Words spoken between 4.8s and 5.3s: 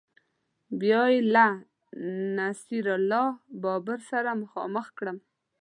کړم